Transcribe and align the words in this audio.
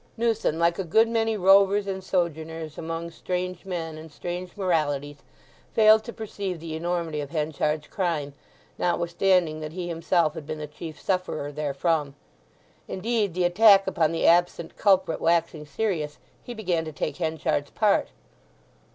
Newson, 0.17 0.57
like 0.57 0.79
a 0.79 0.83
good 0.83 1.07
many 1.07 1.37
rovers 1.37 1.85
and 1.85 2.03
sojourners 2.03 2.75
among 2.75 3.11
strange 3.11 3.65
men 3.67 3.99
and 3.99 4.11
strange 4.11 4.57
moralities, 4.57 5.17
failed 5.75 6.03
to 6.05 6.11
perceive 6.11 6.59
the 6.59 6.75
enormity 6.75 7.21
of 7.21 7.29
Henchard's 7.29 7.85
crime, 7.85 8.33
notwithstanding 8.79 9.59
that 9.59 9.73
he 9.73 9.87
himself 9.87 10.33
had 10.33 10.47
been 10.47 10.57
the 10.57 10.65
chief 10.65 10.99
sufferer 10.99 11.51
therefrom. 11.51 12.15
Indeed, 12.87 13.35
the 13.35 13.43
attack 13.43 13.85
upon 13.85 14.11
the 14.11 14.25
absent 14.25 14.75
culprit 14.75 15.21
waxing 15.21 15.67
serious, 15.67 16.17
he 16.43 16.55
began 16.55 16.83
to 16.85 16.91
take 16.91 17.17
Henchard's 17.17 17.69
part. 17.69 18.07